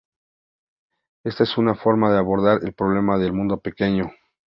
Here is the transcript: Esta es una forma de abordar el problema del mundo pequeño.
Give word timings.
Esta 1.23 1.43
es 1.43 1.59
una 1.59 1.75
forma 1.75 2.11
de 2.11 2.17
abordar 2.17 2.61
el 2.63 2.73
problema 2.73 3.19
del 3.19 3.33
mundo 3.33 3.59
pequeño. 3.59 4.11